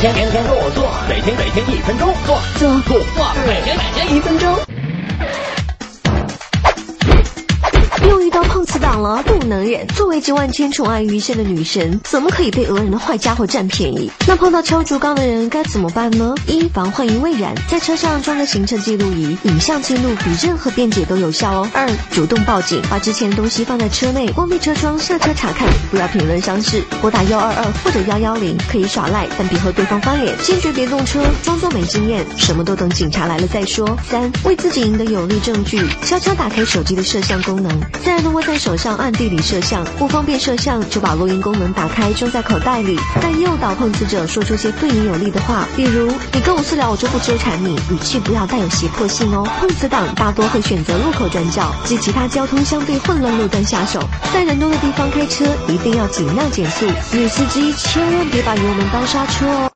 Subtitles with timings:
[0.00, 4.58] 天天天天做做，每天每天一分钟做做做做，每天每天一分钟。
[8.08, 8.42] 又遇到
[9.00, 9.86] 了，不能忍。
[9.88, 14.10] 作为集万千宠爱于一身的女神，怎么可以被讹人的坏家伙占便宜？
[14.26, 16.34] 那碰到敲竹杠的人该怎么办呢？
[16.46, 21.68] 一防患于未然，在车上装个行车记录仪，影像记录比任何辩解都有效哦。
[21.72, 33.96] 二主动报警，把之前的东西放在车内，关闭车窗，下车查看，不要评论伤势，拨打幺二二或者幺幺零，可以耍赖，但别和对方翻脸，坚决别动车，装作没经验，什么都等警察来了再说。
[34.08, 37.70] 三为自己赢得有力证据，悄悄打开手机的摄像功能。
[38.02, 49.42] 自然的握在手上上暗地里摄像，不方便摄像，就把录音功能打开，装在口袋里，但诱导碰瓷者说出些对你有利的话，比如“你跟我私聊，我就不纠缠你”，语气不要带有胁迫性哦。
[49.58, 59.70] 碰瓷党大多会选择路口转角及其他交通相对混乱路段下手，在人多的地方开车一定要尽量减速，女司机千万别把油门当刹车哦。